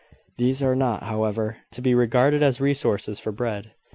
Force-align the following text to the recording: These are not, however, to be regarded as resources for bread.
These 0.37 0.63
are 0.63 0.75
not, 0.75 1.03
however, 1.03 1.57
to 1.73 1.79
be 1.79 1.93
regarded 1.93 2.41
as 2.41 2.59
resources 2.59 3.19
for 3.19 3.31
bread. 3.31 3.73